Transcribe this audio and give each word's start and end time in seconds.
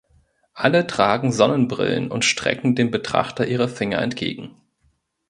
Alle 0.55 0.87
tragen 0.87 1.31
Sonnenbrillen 1.31 2.09
und 2.09 2.25
strecken 2.25 2.73
dem 2.73 2.89
Betrachter 2.89 3.45
ihre 3.45 3.67
Finger 3.69 3.99
entgegen. 4.01 4.59